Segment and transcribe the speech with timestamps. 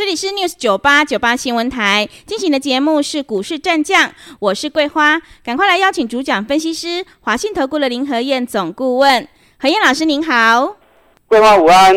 [0.00, 9.28] 这里是 News 九八九八新闻台进行的节目是股市战将，我是桂花，赶快来邀请主讲分析师华信投顾的林和燕总顾问，
[9.58, 10.78] 何燕老师您好，
[11.26, 11.94] 桂花午安，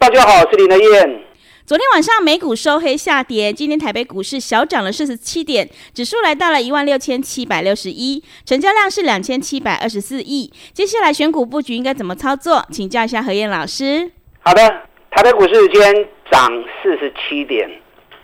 [0.00, 1.22] 大家好，我是林和燕。
[1.64, 10.52] 昨天晚上美股收黑下跌，今天台北股市小涨了四十七点，指数来到了一万六千七百六十一，成交量是两千七百二十四亿。
[10.72, 12.66] 接下来选股布局应该怎么操作？
[12.72, 14.10] 请教一下何燕老师。
[14.40, 16.08] 好的，台北股市今天。
[16.30, 16.50] 涨
[16.82, 17.70] 四十七点，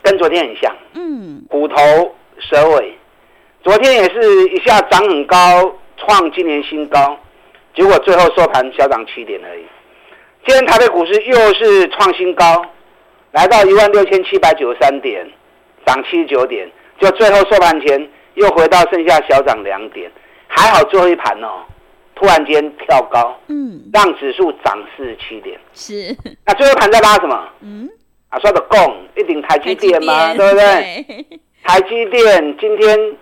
[0.03, 0.75] 跟昨天很像。
[0.95, 1.77] 嗯，虎头
[2.41, 2.93] 蛇尾，
[3.63, 5.37] 昨天也是一下涨很高，
[5.99, 7.17] 创今年新高，
[7.77, 9.63] 结果最后收盘小涨七点而已。
[10.45, 12.65] 今天台北股市又是创新高，
[13.33, 15.31] 来到一万六千七百九十三点，
[15.87, 20.11] 涨七十九点，就最后收盘前又回到剩下小涨两点，
[20.49, 21.63] 还好最后一盘哦。
[22.21, 26.15] 突然间跳高，嗯，让指数涨四十七点，是。
[26.45, 27.49] 那最后盘在拉什么？
[27.63, 27.89] 嗯，
[28.29, 28.79] 啊，说的供
[29.17, 30.35] 一顶台积电吗？
[30.35, 31.03] 对不对？
[31.09, 33.17] 对台积电今天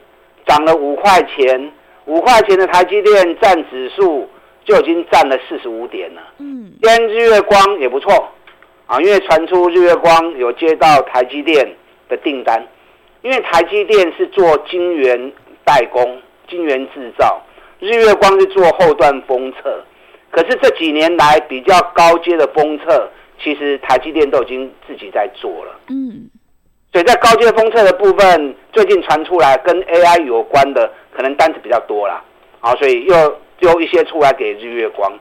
[0.49, 1.73] 涨了五块钱，
[2.07, 4.29] 五块钱的台积电占指数
[4.65, 6.21] 就已经占了四十五点了。
[6.39, 8.29] 嗯，今天日月光也不错
[8.87, 11.73] 啊，因为传出日月光有接到台积电
[12.09, 12.67] 的订单，
[13.23, 15.33] 因为台积电是做晶圆
[15.65, 17.41] 代工、晶圆制造。
[17.81, 19.85] 日月光是做后段封测，
[20.33, 23.09] 可是这几年来比较高阶的封测，
[23.41, 25.79] 其实台积电都已经自己在做了。
[25.89, 26.29] 嗯，
[26.93, 32.21] 所以在高阶封测的部分，最近传出来跟 AI 有关的，可能单子比较多了。
[32.59, 35.13] 好，所以又丢一些出来给日月光。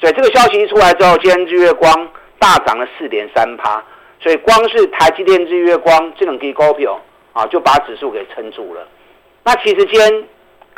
[0.00, 3.84] 所以这个消息一出来之后，今天日月光大涨了四点三趴。
[4.18, 6.98] 所以光是台积电、日月光这种低股票
[7.34, 8.88] 啊，就把指数给撑住了。
[9.44, 10.24] 那其实今天。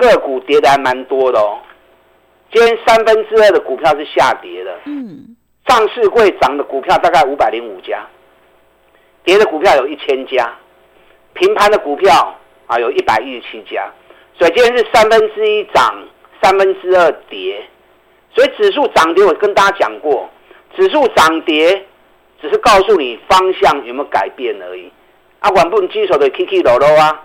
[0.01, 1.59] 个股跌的还蛮多的哦，
[2.53, 4.79] 今天三分之二的股票是下跌的。
[4.85, 5.37] 嗯，
[5.69, 8.07] 上市会涨的股票大概五百零五家，
[9.25, 10.51] 跌的股票有一千家，
[11.35, 12.35] 平盘的股票
[12.67, 13.91] 啊有一百一十七家，
[14.39, 15.95] 所以今天是三分之一涨，
[16.43, 17.63] 三分之二跌。
[18.35, 20.29] 所以指数涨跌我跟大家讲过，
[20.77, 21.85] 指数涨跌
[22.41, 24.91] 只是告诉你方向有没有改变而已。
[25.41, 27.25] 啊，管不能棘手的起起落落啊，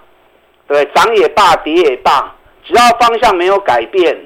[0.68, 2.36] 对，涨也罢，跌也罢。
[2.66, 4.18] 只要方向没有改变，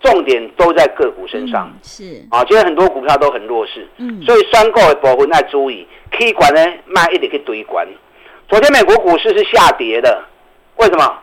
[0.00, 1.70] 重点都在个股身上。
[1.72, 3.88] 嗯、是啊，今天很多股票都很弱势。
[3.98, 7.86] 嗯，所以选股的部分要注意，K 管呢卖一点去堆管。
[8.48, 10.24] 昨天美国股市是下跌的，
[10.76, 11.18] 为什么？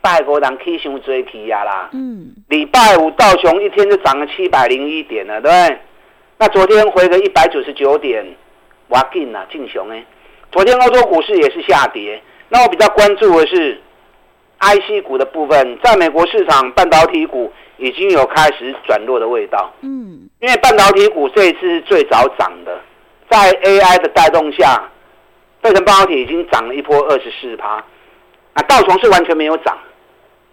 [0.00, 1.90] 拜国人 K 熊追 K 呀啦。
[1.92, 5.78] 嗯，礼拜五道琼一天就涨了七百零一点了，对不对？
[6.38, 8.24] 那昨天回个一百九十九点，
[8.88, 10.04] 哇劲啊，劲熊哎！
[10.52, 13.80] 昨天欧洲股市也是下跌，那我比较关注的是。
[14.60, 19.72] IC 股的部分，在美国市场，半导体股已经有开始转弱的味道。
[19.82, 22.80] 嗯，因为半导体股这一次是最早涨的，
[23.30, 24.82] 在 AI 的带动下，
[25.62, 27.76] 费城半导体已经涨了一波二十四趴。
[28.54, 29.78] 啊，道琼是完全没有涨，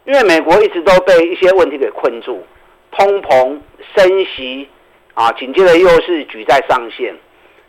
[0.06, 2.46] 因为美国一直都被一些问题给困住，
[2.92, 3.60] 通膨、
[3.96, 4.70] 升息，
[5.16, 7.16] 啊，紧接着又是举债上限，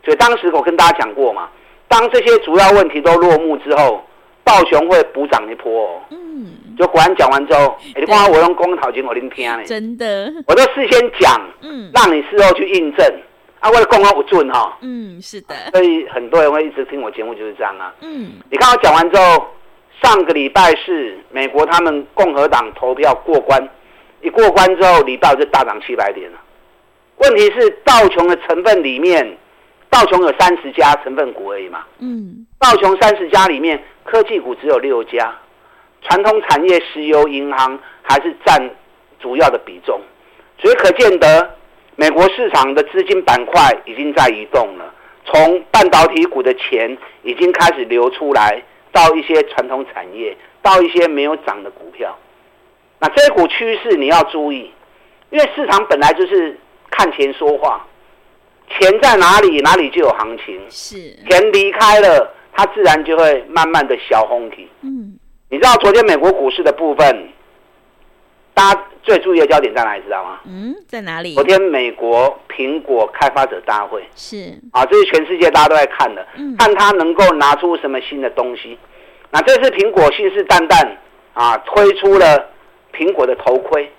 [0.04, 1.48] 所以当时我跟大家讲过嘛，
[1.88, 4.04] 当这些主要问题都落幕之后。
[4.46, 6.46] 道琼会补涨一波，哦，嗯，
[6.78, 13.04] 就果然讲完之后，欸、你看我用公讨金我聆听呢，真的，我都事先讲，嗯，让你事后去印证，
[13.58, 19.48] 啊，为了公告不准哈，嗯，是的，所以很多人会一直听我节目就是这样啊，嗯，你看我讲完之后，
[20.00, 23.60] 上个礼拜是美国他们共和党投票过关，
[24.22, 26.38] 一过关之后，礼拜就大涨七百点了，
[27.16, 29.36] 问题是道琼的成分里面。
[29.88, 35.34] 道琼有三十家成分股而已嘛，嗯，道琼三十家里面科技股只有六家，
[36.02, 38.70] 传统产业、石油、银行还是占
[39.18, 40.00] 主要的比重，
[40.58, 41.54] 所以可见得
[41.96, 44.94] 美国市场的资金板块已经在移动了，
[45.24, 52.16] 从半导体股的钱已经开始流出来，到一些传统产业，到一些没有涨的股票，
[53.00, 54.70] 那这股趋势你要注意，
[55.30, 56.58] 因为市场本来就是
[56.90, 57.84] 看钱说话。
[58.68, 60.60] 钱在哪里，哪里就有行情。
[60.68, 60.96] 是
[61.28, 64.66] 钱离开了，它自然就会慢慢的小红体。
[64.80, 65.18] 嗯，
[65.50, 67.28] 你知道昨天美国股市的部分，
[68.54, 70.02] 大家最注意的焦点在哪里？
[70.02, 70.40] 知道吗？
[70.46, 71.34] 嗯，在哪里？
[71.34, 78.78] 昨天美国苹果开发者大会是啊，这是全世界大家都在看的，嗯、看他能够拿出什么新的东西。
[79.30, 80.96] 那这次苹果信誓旦旦
[81.34, 82.50] 啊，推出了
[82.94, 83.92] 苹果的头盔。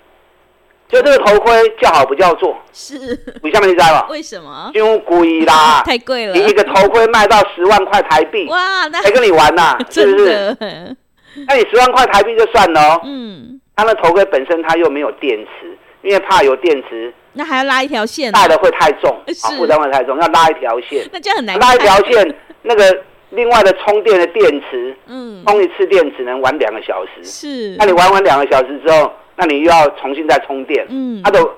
[0.88, 2.94] 就这个头盔叫好不叫座，是，
[3.42, 4.06] 你下面你知道吗？
[4.08, 4.70] 为什么？
[4.74, 6.34] 因为贵啦， 太贵了。
[6.34, 9.78] 你一个头盔卖到十万块台币，哇，那谁跟你玩呐、 啊？
[9.90, 10.56] 是不是？
[11.46, 13.00] 那你十万块台币就算了哦。
[13.04, 13.60] 嗯。
[13.76, 21.06] 它那头盔本身它又没有电池，因为怕有电池，那还要拉一条线，带的会太重，是负担会太重，要拉一条线。
[21.12, 21.56] 那这样很难。
[21.60, 27.22] 拉一条线， 那个另外的充电的电池，嗯，充一次电只能玩两个小时。
[27.22, 27.76] 是。
[27.78, 31.48] 那你玩完两个小时之后，那你又要重新再充电，嗯，它都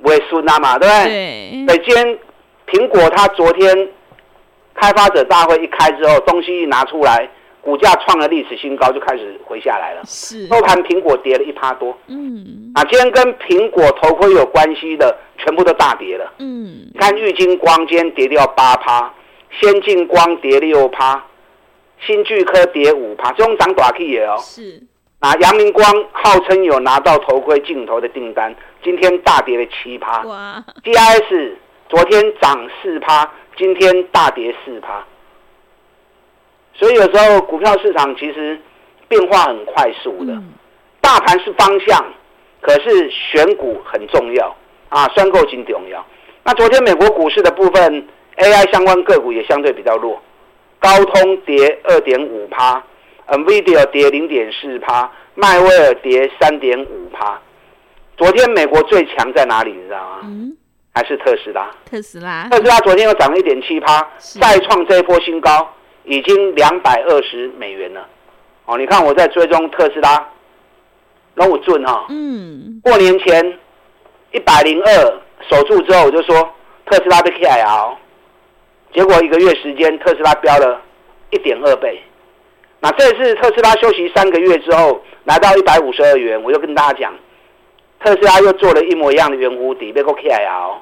[0.00, 1.04] 不会顺啊嘛，对不对？
[1.04, 1.66] 对。
[1.66, 2.18] 所以今天
[2.68, 3.88] 苹果它昨天
[4.74, 7.28] 开发者大会一开之后，东西一拿出来，
[7.60, 10.02] 股价创了历史新高，就开始回下来了。
[10.06, 10.46] 是。
[10.46, 19.12] 收盘苹果跌了一趴多，嗯，啊，今天跟苹果头盔有关系的全部都大跌了，嗯，你看玉晶光今天跌掉八趴，
[19.60, 21.22] 先进光跌六趴，
[22.06, 24.36] 新巨科跌五趴，这种涨短 K 也哦。
[24.38, 24.80] 是。
[25.22, 30.22] 那阳明光号称有拿到头盔镜头的订单，今天大跌了七趴。
[30.22, 31.52] 哇！DIS
[31.90, 35.04] 昨天涨四趴，今天大跌四趴。
[36.72, 38.58] 所以有时候股票市场其实
[39.08, 40.32] 变化很快速的，
[41.02, 42.02] 大盘是方向，
[42.62, 44.56] 可是选股很重要
[44.88, 46.02] 啊，选购金重要。
[46.44, 48.08] 那昨天美国股市的部分
[48.38, 50.18] ，AI 相关个股也相对比较弱，
[50.78, 52.82] 高通跌二点五趴。
[53.30, 57.40] NVIDIA 跌零点四趴，迈威尔跌三点五趴。
[58.16, 59.70] 昨天美国最强在哪里？
[59.72, 60.18] 你知道吗？
[60.24, 60.56] 嗯，
[60.92, 61.70] 还是特斯拉。
[61.88, 65.72] 特斯拉，特斯拉昨天又涨了一点七趴，再创这一波新高，
[66.04, 68.04] 已经两百二十美元了。
[68.66, 70.28] 哦，你看我在追踪特斯拉，
[71.36, 72.06] 龙武俊哈。
[72.08, 72.80] 嗯。
[72.82, 73.58] 过年前
[74.32, 76.36] 一百零二守住之后，我就说
[76.86, 77.94] 特斯拉的 KIL，
[78.92, 80.82] 结果一个月时间，特斯拉飙了
[81.30, 82.02] 一点二倍。
[82.82, 87.14] 那这次特斯拉休息三个月之后，来到一百五十二元，我就跟大家讲，
[88.02, 90.76] 特斯拉又做了一模一样的圆弧底，别个 KIL，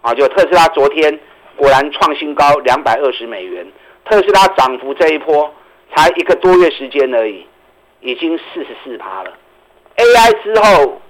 [0.00, 1.16] 啊，就特斯拉昨天
[1.56, 3.64] 果然创新高两百二十美元，
[4.04, 5.48] 特斯拉涨幅这一波
[5.94, 7.46] 才一个多月时间而已，
[8.00, 9.32] 已经四十四趴了。
[9.96, 11.00] AI 之后，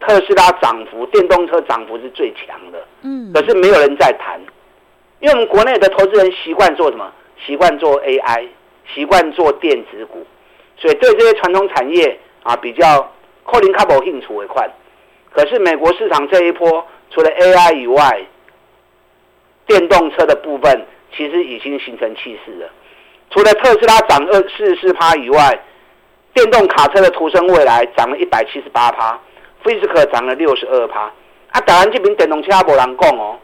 [0.00, 4.38] 特斯拉涨幅，电动车涨幅是最强的，嗯，可是没有人在谈，
[5.20, 7.10] 因为我们国内的投资人习惯做什么？
[7.46, 8.48] 习惯做 AI。
[8.94, 10.26] 习惯做电子股，
[10.76, 13.12] 所以对这些传统产业啊比较
[13.44, 14.68] 可能较无兴趣为快。
[15.30, 18.26] 可是美国市场这一波，除了 AI 以外，
[19.66, 22.68] 电动车的部分其实已经形成气势了。
[23.30, 25.60] 除了特斯拉涨二四十四趴以外，
[26.32, 29.20] 电动卡车的途胜未来涨了一百七十八趴
[29.62, 31.12] ，Fisker 涨了六十二趴。
[31.50, 33.38] 啊，当然这边电动车没人讲哦，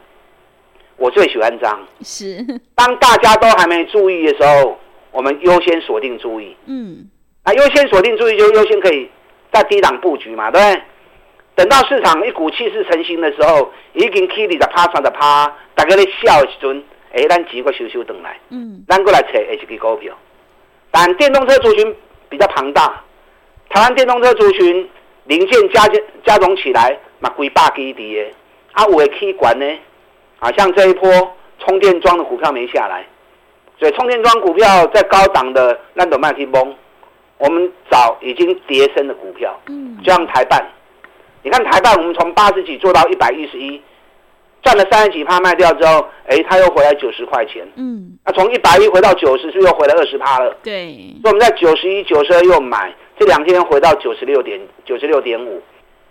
[0.97, 1.87] 我最喜欢涨。
[2.03, 2.45] 是，
[2.75, 4.79] 当大家都还没注意的时候。
[5.15, 7.09] 我们优先锁定注意，嗯，
[7.45, 9.09] 啊，优先锁定注意就优先可以
[9.53, 10.83] 在低档布局嘛，对不对？
[11.55, 15.47] 等到市场一股气势成型的时候，已经起你的趴上的趴，
[15.77, 16.83] 大家咧笑的时阵，
[17.13, 20.13] 哎，咱几个修修等来，嗯，咱过来找 H K 股票。
[20.91, 21.95] 但电动车族群
[22.29, 23.05] 比较庞大，
[23.71, 24.91] 台湾电动车族群
[25.27, 25.87] 零件加
[26.25, 28.31] 加总起来嘛，几百基地的，
[28.73, 29.67] 啊，有的起管呢，
[30.41, 31.09] 啊，像这一波
[31.61, 33.07] 充电桩的股票没下来。
[33.79, 36.75] 所以充电桩股票在高档的那种卖气崩，
[37.39, 40.65] 我们找已经跌升的股票，嗯，就像台办，
[41.43, 43.83] 你看台办，我们从八十几做到一百一十一，
[44.63, 50.57] 赚了三十几趴卖掉之后，哎，它又回来九十块钱，嗯，那从一百一回到九十，是不是又回来二十趴了？
[50.63, 55.61] 对，所以我们在九十一、九十二又买，这两天回到九十六点九十六点五，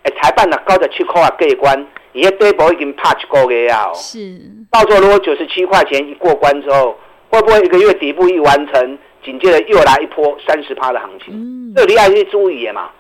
[0.04, 4.38] 哎，台办的高的七块啊，过关，而且底部已经趴一个月啊，是，
[4.70, 6.96] 到时候如果九十七块钱一过关之后。
[7.34, 11.34] 会不会一个月底部一完成，紧接着又来一波三十趴的行情？
[11.34, 12.92] 嗯，这里还是注意嘛。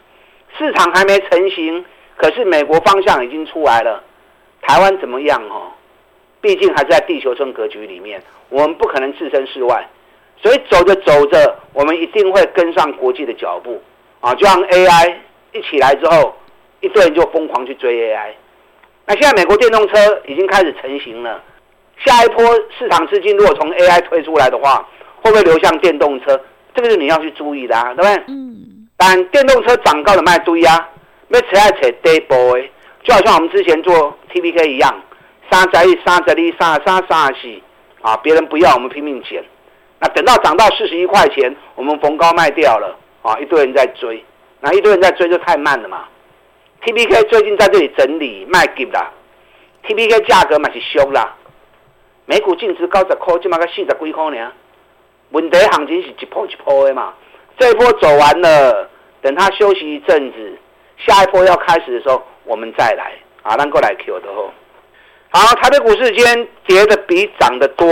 [0.57, 1.85] 市场还没成型，
[2.17, 4.03] 可是美国方向已经出来了。
[4.63, 5.39] 台湾怎么样？
[5.49, 5.69] 哦，
[6.41, 9.87] 毕竟还是在地球村格局里面，我们不可能置身事外。
[10.41, 13.79] 所以走着走着，我们一定会跟上国际的脚步
[14.19, 14.33] 啊！
[14.33, 15.13] 就像 AI
[15.51, 16.35] 一起来之后，
[16.81, 18.31] 一堆人就疯狂去追 AI。
[19.05, 21.39] 那现在美国电动车已经开始成型了。
[22.05, 22.43] 下一波
[22.77, 24.87] 市场资金如果从 AI 推出来的话，
[25.21, 26.39] 会不会流向电动车？
[26.75, 28.23] 这个是你要去注意的啊，对不对？
[28.27, 28.87] 嗯。
[28.97, 30.89] 但电动车涨高的卖堆啊，
[31.29, 32.63] 要扯爱扯底部的，
[33.03, 35.01] 就好像我们之前做 TPK 一样，
[35.51, 37.61] 三十一、三十二、三十三、三十四
[38.01, 39.43] 啊，别人不要，我们拼命捡。
[39.99, 44.23] 那等到涨到四十一块钱，我们逢高卖掉了啊，一堆人在追，
[44.59, 46.05] 那一堆人在追就太慢了嘛。
[46.83, 49.09] TPK 最近在这里整理卖给啦
[49.85, 51.33] ，TPK 价格嘛是凶啦。
[52.25, 54.51] 每股净值高十块，起码个四十几块呢。
[55.31, 57.13] 问题行情是一波一波的嘛，
[57.57, 58.89] 这一波走完了，
[59.21, 60.57] 等它休息一阵子，
[60.97, 64.51] 下一波要开始的时候，我们再来啊，让过来 Q 的后。
[65.31, 67.87] 好，台北股市今天跌的比涨的多，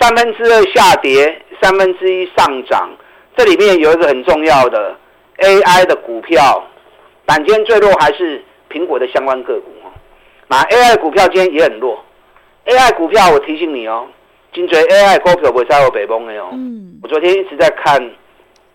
[0.00, 2.90] 三分之二下跌，三分之一上涨。
[3.36, 4.96] 这里面有一个很重要的
[5.38, 6.66] AI 的股票，
[7.26, 9.92] 板间最弱还是苹果的相关个股哦。
[10.48, 12.02] 那 AI 股票今天也很弱
[12.66, 14.06] ，AI 股票我提醒你哦，
[14.52, 16.50] 今追 AI 股票不会再有北风的哦。
[16.52, 16.98] 嗯。
[17.02, 17.98] 我昨天一直在看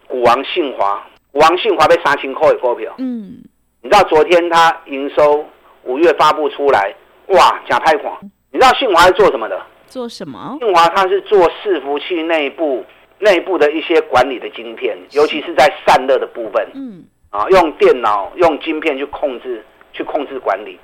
[0.08, 2.94] 股王信华，股王信华被杀千块的股票。
[2.98, 3.44] 嗯。
[3.82, 5.46] 你知道昨天他营收
[5.84, 6.94] 五月发布出来，
[7.28, 8.14] 哇，假太款。
[8.52, 9.62] 你知道信华是做什么的？
[9.88, 10.58] 做什么？
[10.60, 12.84] 信华它是做伺服器内部。
[13.24, 20.80] 内部的一些管理的晶片，尤其是在散热的部分，嗯，啊，用电脑用晶片去控制，去控制管理。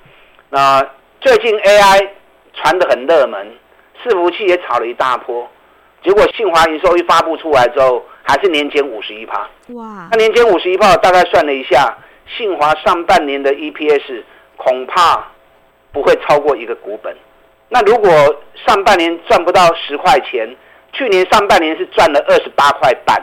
[0.51, 0.87] 那
[1.19, 2.07] 最近 AI
[2.57, 3.55] 传得很热门，
[4.03, 5.47] 伺服器也炒了一大波，
[6.03, 9.47] 结果信华营收一发布出来之后，还是年减五十一趴。
[9.69, 10.09] 哇！
[10.11, 11.95] 那年减五十一趴，大概算了一下，
[12.37, 14.23] 信华上半年的 EPS
[14.55, 15.27] 恐怕
[15.91, 17.15] 不会超过一个股本。
[17.69, 18.09] 那如果
[18.65, 20.55] 上半年赚不到十块钱，
[20.93, 23.21] 去年上半年是赚了二十八块半，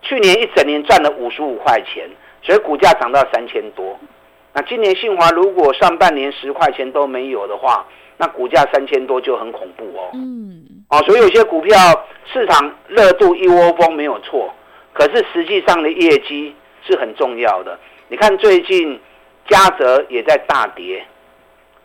[0.00, 2.08] 去年一整年赚了五十五块钱，
[2.42, 3.98] 所以股价涨到三千多。
[4.54, 7.86] 那今年信华如果上半年十块钱都没有的话，
[8.22, 10.10] 那股价三千多就很恐怖哦。
[10.14, 11.76] 嗯，啊，所以有些股票
[12.32, 14.48] 市场热度一窝蜂没有错，
[14.92, 16.54] 可是实际上的业绩
[16.86, 17.76] 是很重要的。
[18.06, 19.00] 你看最近
[19.48, 21.04] 嘉泽也在大跌，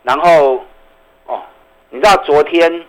[0.04, 0.64] 然后
[1.26, 1.42] 哦，
[1.90, 2.84] 你知道昨天。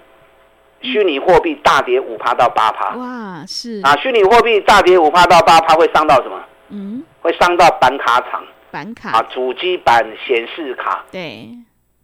[0.81, 6.41] 虚拟货币大跌五趴到八趴，哇，是啊，虚拟货币大跌五趴到八趴会伤到什么？
[6.69, 8.41] 嗯，会伤到板卡厂，
[8.71, 11.03] 板卡啊，主机板显示卡。
[11.11, 11.49] 对，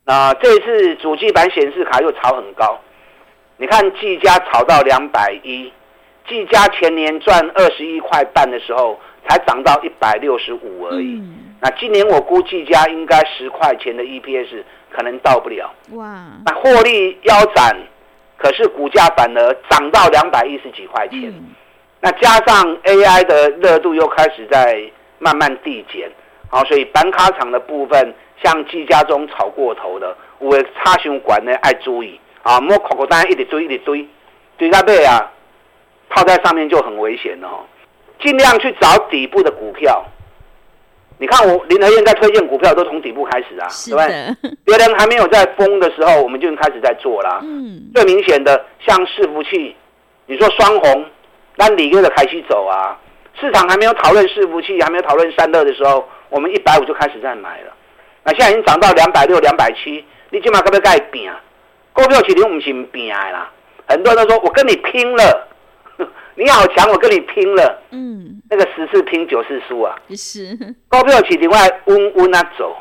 [0.05, 2.79] 那这次主机板显示卡又炒很高，
[3.57, 5.71] 你看技嘉炒到两百一，
[6.29, 16.05] 技嘉前年赚二十一块半的时候才涨到一百六十五而已，嗯，那今年我估计家应该十块钱的 EPS 可能到不了，哇，
[16.45, 17.75] 那获利腰斩。
[18.37, 21.51] 可是股价反而涨到两百一十几块钱，嗯，
[22.01, 24.77] 那加上 AI 的热度又开始在
[25.19, 26.11] 慢慢递减，
[26.49, 28.13] 好，所以板卡厂的部分，
[28.43, 34.07] 像季家中炒过头的，有的插胸管呢爱注意啊，莫口口单一直堆一直堆，
[34.57, 35.31] 堆到背啊，
[36.09, 37.65] 套在上面就很危险了哦，
[38.19, 40.03] 尽量去找底部的股票。
[41.17, 44.57] 你看我林和燕在推荐股票都从底部开始啊，对不对？
[44.65, 47.39] 别人还没有在封的时候，我们就开始在做啦。
[47.41, 49.73] 嗯，最明显的像伺服器，
[50.25, 51.05] 你说双红，
[51.55, 52.99] 那里面的开始走啊。
[53.39, 57.73] 市场还没有讨论伺服器，还没有讨论散热的时候，我们一百五就开始在买了。
[58.25, 61.39] 那现在已经涨到两百六、两百七，你起码可不可以盖拼啊？
[61.93, 63.49] 股票市场不是拼的啦，
[63.87, 65.47] 很多人都说我跟你拼了。
[66.35, 67.81] 你好强，我跟你拼了。
[67.91, 69.95] 嗯，那个十次拼九次输啊。
[70.09, 70.53] 是。
[70.89, 72.75] 股票市场外温温啊走，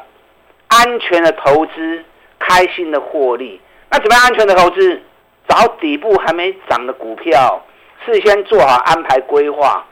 [0.66, 2.04] 安全的投资，
[2.40, 3.60] 开心的获利。
[3.90, 5.00] 那怎么样安全的投资？
[5.46, 7.62] 找底部还没涨的股票，
[8.06, 9.86] 事先做好安排规划，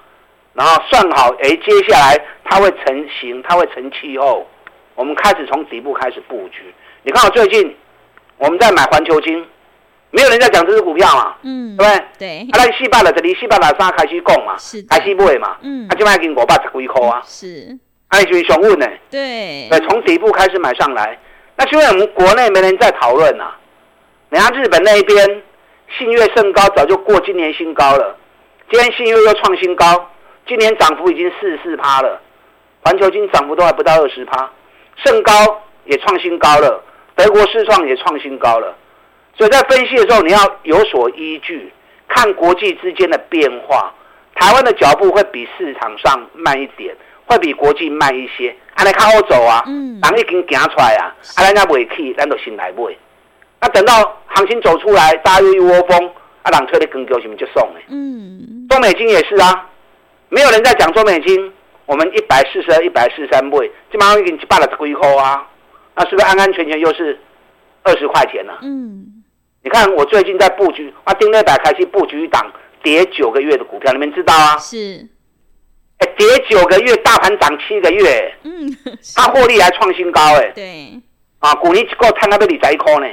[0.54, 4.46] 然后算好，哎，接下来它会成型，它会成气候，
[5.02, 6.62] 我们开始从底部开始布局。
[7.02, 7.76] 你看我最近
[8.38, 9.44] 我们在买环球金。
[10.14, 12.04] 没有人在讲这支股票嘛，嗯，对不对？
[12.18, 12.38] 对。
[12.52, 17.78] 啊，咱四百了，这里、四百六十三开始讲嘛，是开始买嘛，嗯，啊，就卖给五百十几块啊，是，
[18.08, 18.86] 啊，是不是熊问呢？
[19.10, 21.18] 对，对，从底部开始买上来，
[21.56, 23.56] 那是因为我们国内没人在讨论啊，
[24.28, 25.42] 人家日本那一边
[25.98, 28.14] 信越盛高早就过今年新高了，
[28.70, 30.10] 今天信越又创新高，
[30.46, 32.20] 今年涨幅已经四十四趴了，
[32.84, 34.50] 环球金涨幅都还不到二十趴，
[34.96, 35.32] 盛高
[35.84, 36.82] 也创新高了，
[37.14, 38.74] 德国市创也创新高了。
[39.36, 41.72] 所以在分析的时候，你要有所依据，
[42.08, 43.92] 看国际之间的变化。
[44.34, 46.94] 台湾的脚步会比市场上慢一点，
[47.26, 48.54] 会比国际慢一些。
[48.74, 52.96] 啊，你看我走啊，嗯，人已经行出来啊，啊，人家未去，咱就先来买。
[53.60, 53.92] 那等到
[54.26, 56.10] 行情走出来，大家又一窝蜂，
[56.42, 57.80] 啊，人推的更高，是不是就送了？
[57.88, 59.68] 嗯，中美金也是啊，
[60.30, 61.52] 没有人在讲中美金，
[61.86, 65.48] 我们一百四十二、一百四十三倍，这马上已经一百了十几块啊，
[65.94, 67.18] 那是不是安安全全又是
[67.82, 68.52] 二十块钱呢？
[68.62, 69.22] 嗯。
[69.64, 74.58] 你看，我最近在布局，啊，丁乐百开始布局一档跌九个月的股票，你们知道啊？
[74.58, 75.06] 是，
[75.98, 78.76] 哎，跌九个月，大盘涨七个月，嗯，
[79.14, 81.00] 它获利还创新高，哎，对，
[81.38, 83.06] 啊，股尼够摊那个理财扣呢。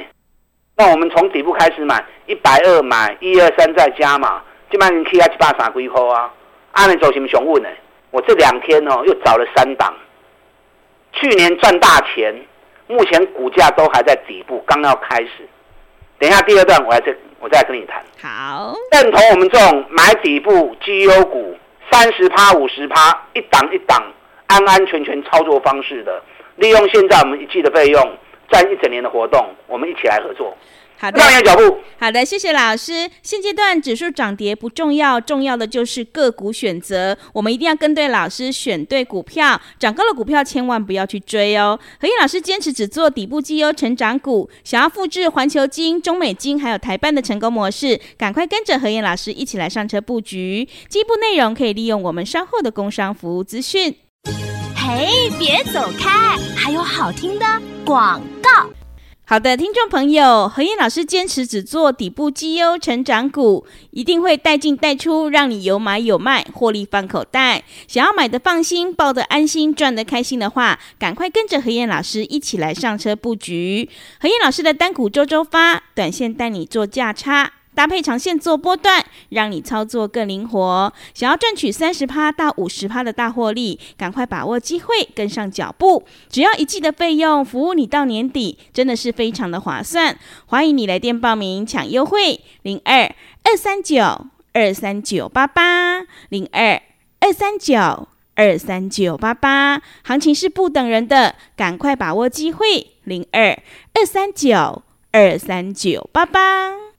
[0.76, 6.34] 那我们从底部开始买，一百二买，一二三再加嘛，基本上可以一百三几块啊。
[6.72, 7.68] 按你走什么雄问呢？
[8.10, 9.94] 我这两天哦，又找了三档，
[11.12, 12.34] 去年赚大钱，
[12.86, 15.48] 目前股价都还在底部，刚要开始。
[16.18, 18.04] 等一下，第二段我来这，我再跟你谈。
[18.20, 21.56] 好，认同我们这种买底部绩优股
[21.90, 24.02] 三十趴、五十趴，一档一档，
[24.46, 26.22] 安安全全操作方式的，
[26.56, 30.54] 利用现在我们一季的费用，赚一整年的活动，我们一起来合作。
[31.00, 31.78] 好的，慢脚步。
[31.98, 33.08] 好的，谢谢老师。
[33.22, 37.16] 现阶段指数涨跌不重要，重要的就是个股选择。
[37.32, 39.58] 我们一定要跟对老师，选对股票。
[39.78, 41.80] 涨高的股票千万不要去追哦。
[41.98, 44.50] 何燕老师坚持只做底部绩优成长股。
[44.62, 50.68] 想要复制环球金、中美金还有台办的成功模式，赶快跟着何燕老师一起来上车布局。
[50.90, 53.96] 进一步内容可以利用我们稍后的工商服务资讯。
[54.76, 57.46] 嘿，别走开，还有好听的
[57.86, 58.68] 广告。
[59.30, 67.62] 好的，听众朋友，何燕老师坚持只做底部绩优成长股，一定会带进带出，让你有买有卖，获利放口袋。
[67.86, 73.88] 想要买的放心，抱的安心，赚的开心的话，赶快跟着何燕老师一起来上车布局。
[74.18, 77.52] 何燕老师的单股周周发，短线带你做价差。
[77.80, 80.92] 搭配长线做波段，让你操作更灵活。
[81.14, 86.04] 想要赚取三十趴到五十趴的大获利，赶快把握机会，跟上脚步。
[86.28, 90.14] 只要一季的费用，服务你到年底，真的是非常的划算。
[90.44, 93.10] 欢迎你来电报名抢优惠，零二
[93.44, 96.82] 二三九二三九八八，零二
[97.20, 99.80] 二三九二三九八八。
[100.02, 103.58] 行情是不等人的，赶快把握机会，零二
[103.94, 104.82] 二三九
[105.12, 106.89] 二三九八八。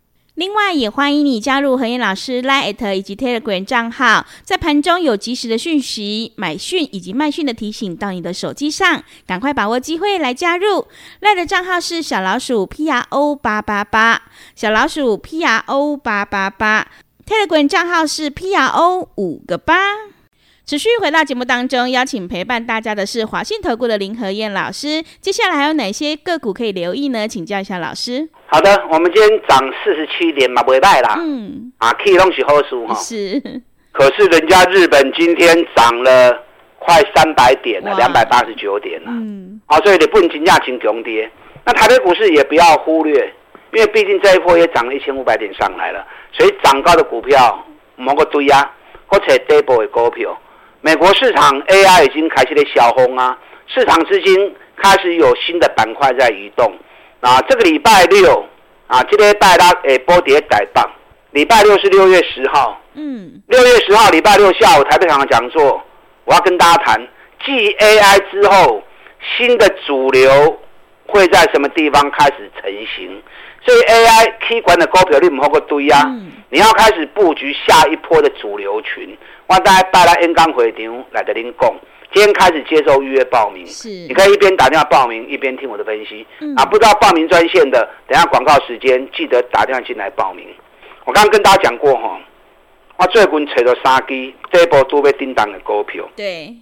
[0.41, 10.87] 另外，也欢迎你加入何燕老师 Line@ 以及 Telegram 账号，在盘中有及时的讯息、买讯以及卖讯的提醒到你的手机上，赶快把握机会来加入。
[11.21, 14.19] Line 的账号是小老鼠 P R O 八八八，
[14.55, 16.87] 小老鼠 P R O 八八八
[17.23, 19.75] ，Telegram 账号是 P R O 五个八。
[20.63, 25.03] 持续回到节目当中，邀请陪伴大家的是华信投顾的林和燕老师。
[25.19, 27.27] 接下来还有哪些个股可以留意呢？
[27.27, 28.29] 请教一下老师。
[28.45, 31.15] 好的，我们今天涨四十七点嘛，不会败啦。
[31.17, 32.93] 嗯，啊，可以东西好输哈。
[32.95, 33.41] 是。
[33.91, 36.31] 可是人家日本今天涨了
[36.79, 39.09] 快三百点了，两百八十九点了。
[39.09, 39.59] 嗯。
[39.65, 41.29] 好，所以你不能金价请穷跌。
[41.65, 43.33] 那台北股市也不要忽略，
[43.73, 47.65] 因为毕竟这一波也涨了一千五百点上来了，所以涨高的股票
[47.97, 48.71] 某个堆呀，
[49.07, 50.39] 或者底部的股票。
[50.81, 56.73] 美国市场 AI 已经开始了小红啊，市场资金开始有新的板块在移动
[57.19, 57.39] 啊。
[57.47, 58.43] 这个礼拜六
[58.87, 60.89] 啊，这个礼拜拉诶波跌改棒。
[61.31, 65.81] 礼拜六是六月十号，嗯，六月十号礼拜六下午台北场的讲座，
[66.25, 67.07] 我要跟大家谈，
[67.45, 68.83] 继 AI 之后，
[69.37, 70.59] 新的主流
[71.07, 73.23] 会在什么地方开始成型？
[73.63, 76.03] 所以 AI K 管的股票你唔好个堆啊，
[76.49, 79.17] 你要开始布局下一波的主流群。
[79.47, 81.73] 我带带来 N 刚会场来跟您讲，
[82.13, 86.25] 今天开始接受预约报名，是，你可以一边打电话报名，一边听我的分析。
[86.39, 90.47] 嗯、啊，不知道报名专线的，等下广告时间记得打电话进来报名。
[91.05, 92.19] 我刚刚跟大家讲过哈，
[92.97, 96.55] 我最近找到三支这一波都被叮当的股票，对，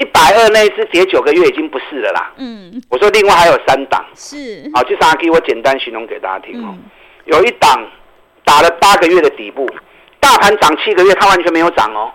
[0.00, 2.32] 一百二那一支跌九个月已经不是了啦。
[2.38, 6.84] 嗯，我说另外还有三档，是，好，这三支我简单形容给大家听哦，嗯、
[7.26, 7.86] 有一档
[8.42, 9.68] 打了八个月的底部。
[10.18, 12.12] 大盘涨七个月，它完全没有涨哦。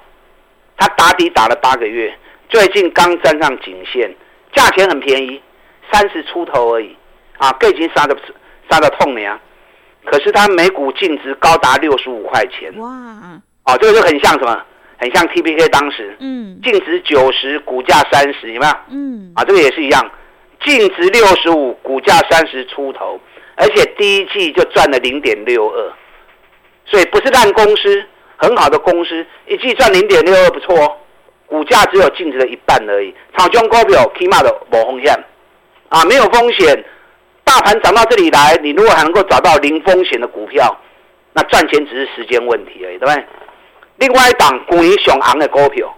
[0.78, 2.16] 它打底打了八个月，
[2.50, 4.14] 最近刚站上颈线，
[4.54, 5.42] 价钱很便宜，
[5.92, 6.96] 三十出头而已
[7.38, 8.18] 啊，已经杀的
[8.70, 9.40] 杀的痛了呀。
[10.06, 12.90] 可是它每股净值高达六十五块钱哇！
[13.66, 14.66] 哦，这个就很像什么？
[14.98, 18.74] 很像 TPK 当时，嗯，净值九十，股价三十，有没有？
[18.90, 20.12] 嗯，啊，这个也是一样，
[20.64, 23.20] 净值六十五，股价三十出头，
[23.56, 25.94] 而且第一季就赚了零点六二。
[26.86, 28.06] 所以不是烂公司，
[28.38, 30.98] 很好的公司，一季赚零点六二不错哦，
[31.48, 33.14] 股价只有净值的一半而已。
[33.36, 35.14] 炒中股票起码的无风险
[35.90, 36.84] 啊，没有风险。
[37.44, 40.76] 大盘涨到这里来，你如果还能够找到零风险的股票，
[41.34, 43.26] 那赚钱只是时间问题而已，对不对？
[43.98, 45.96] 另外一档股息上昂的股票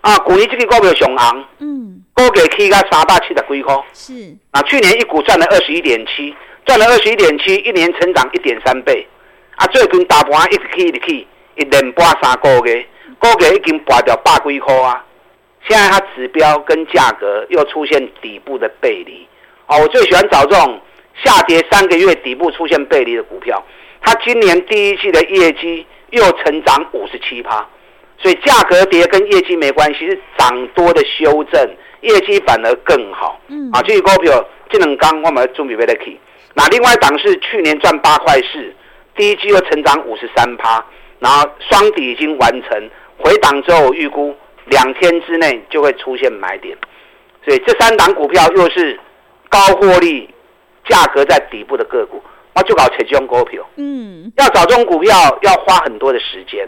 [0.00, 6.34] 啊，股息这个股票上昂，嗯，股价起个三百七十几块，是啊，去年一股赚了二十一点七，
[6.66, 9.06] 赚了二十一点七，一年成长一点三倍。
[9.56, 12.84] 啊，最近大盘一直起一直起，一连拔三个月，
[13.20, 15.04] 股价已经拔掉百几块啊！
[15.68, 19.26] 现在它指标跟价格又出现底部的背离，
[19.68, 20.80] 哦，我最喜欢找这种
[21.22, 23.64] 下跌三个月底部出现背离的股票。
[24.02, 27.66] 它今年第一季的业绩又成长五十七趴，
[28.18, 33.40] 所以价格跌跟业绩没关系，是涨多的修正，业绩反而更好。
[33.48, 36.18] 嗯，啊，这个股票这两天我们准备要来去。
[36.54, 38.74] 那另外一档是去年赚八块四。
[39.16, 40.84] 第一季又成长五十三趴，
[41.20, 46.76] 然后双底已经完成回档之后，我预估两天之内就会出现买点，
[47.44, 48.98] 所以这三档股票又是
[49.48, 50.28] 高获利、
[50.88, 52.20] 价格在底部的个股，
[52.54, 53.62] 我就搞这种股票。
[53.76, 55.12] 嗯，要找这种股票
[55.42, 56.66] 要花很多的时间，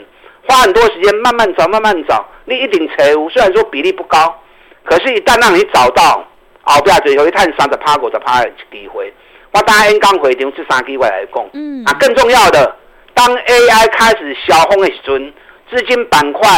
[0.49, 2.27] 花很多时间慢慢找，慢慢找。
[2.45, 4.39] 你一定财务虽然说比例不高，
[4.85, 6.25] 可是一旦让你找到，
[6.63, 9.13] 后边最后一探三十趴、五十趴的机会。
[9.53, 12.77] 我当然刚回场这三机会来讲，嗯，啊，更重要的，
[13.15, 15.33] 当 AI 开始消风的时阵，
[15.71, 16.49] 资金板块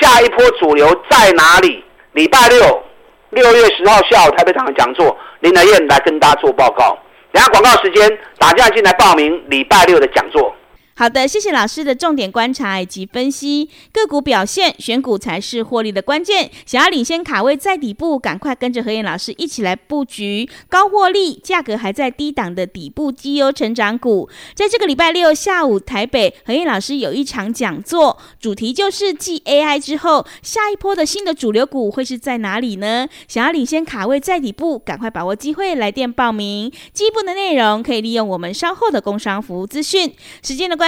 [0.00, 1.84] 下一波主流在哪里？
[2.12, 2.82] 礼拜六
[3.30, 6.98] 六月十号下午台北场的讲座，林来燕来跟大家做报告。
[7.32, 10.54] 等下广告时间，打电话进来报名礼拜六的讲座。
[10.98, 16.50] 好的，谢谢老师的重点观察以及分析，个股表现，选股才是获利的关键。
[16.66, 24.28] 想要领先卡位在底部，赶快跟着何燕老师一起来布局高获利、价格还在低档的底部绩优成长股。
[24.56, 33.06] 在这个礼拜六下午，台北何燕老师有一场讲座，主题就是继 AI 之后，下一波的新的主流股会是在哪里呢？
[33.28, 36.72] 想要领先卡位在底部，赶快把握机会来电报名。
[36.92, 40.12] 进一步的内容可以利用我们稍后的工商服务资讯。
[40.42, 40.87] 时间的关。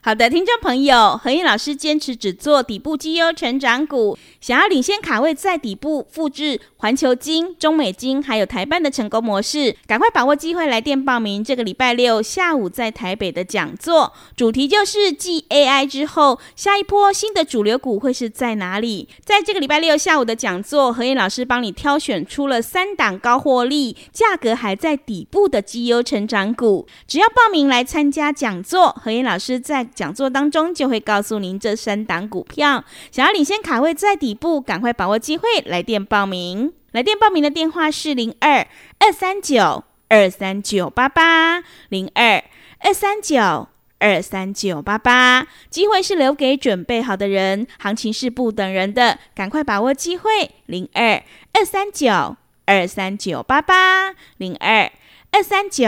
[0.00, 11.42] 好的，听众朋友，和彦老师坚持只做底部绩优成长股，想要领先卡位在底部，复制环球金、中美金还有台办的成功模式，赶快把握机会来电报名。
[11.42, 19.08] 这个礼拜六下午在台北的讲座，主题就是继 AI 之后，下一波新的主流股会是在哪里？
[19.24, 36.72] 在这个礼拜六下午的讲座，和彦老师帮你挑选出了三档高获利、价格还在底部的绩优成长股，只要报名来参加讲座，和彦老师在讲座当中就会告诉您这三档股票，想要领先卡位在底部，赶快把握机会来电报名。
[36.92, 38.66] 来电报名的电话是零二
[38.98, 42.42] 二三九二三九八八零二
[42.78, 45.46] 二三九二三九八八。
[45.68, 50.50] 机会是留给准备好的人，行情是不等人的，赶快把握机会。
[50.64, 51.22] 零二
[51.52, 54.90] 二三九二三九八八零二
[55.30, 55.86] 二三九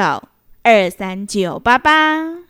[0.63, 2.50] 二三九八八。